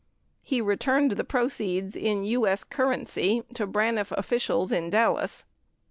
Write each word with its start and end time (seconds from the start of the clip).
He 0.41 0.61
returned 0.61 1.11
the 1.11 1.23
proceeds, 1.23 1.95
in 1.95 2.25
U.S. 2.25 2.63
currency, 2.63 3.43
to 3.53 3.67
Braniff 3.67 4.11
officials 4.13 4.71
in 4.71 4.89
Dallas. 4.89 5.45